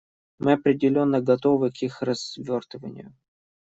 [0.39, 3.13] Мы определенно готовы к их развертыванию.